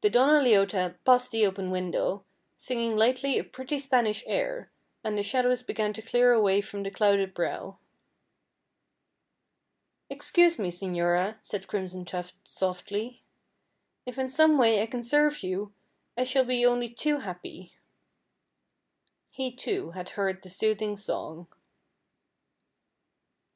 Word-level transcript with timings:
The 0.00 0.10
Donna 0.10 0.40
Leota 0.42 0.96
passed 1.04 1.30
the 1.30 1.46
open 1.46 1.70
window, 1.70 2.24
singing 2.56 2.96
lightly 2.96 3.38
a 3.38 3.44
pretty 3.44 3.78
Spanish 3.78 4.24
air, 4.26 4.72
and 5.04 5.16
the 5.16 5.22
shadows 5.22 5.62
began 5.62 5.92
to 5.92 6.02
clear 6.02 6.32
away 6.32 6.60
from 6.60 6.82
the 6.82 6.90
clouded 6.90 7.32
brow. 7.32 7.78
"Excuse 10.10 10.58
me, 10.58 10.72
señora," 10.72 11.36
said 11.42 11.68
Crimson 11.68 12.04
Tuft, 12.04 12.34
softly. 12.42 13.22
"If 14.04 14.18
in 14.18 14.30
some 14.30 14.58
way 14.58 14.82
I 14.82 14.86
can 14.86 15.04
serve 15.04 15.44
you, 15.44 15.72
I 16.18 16.24
shall 16.24 16.44
be 16.44 16.66
only 16.66 16.88
too 16.88 17.18
happy." 17.18 17.72
He, 19.30 19.54
too, 19.54 19.92
had 19.92 20.08
heard 20.18 20.42
the 20.42 20.50
soothing 20.50 20.96
song. 20.96 21.46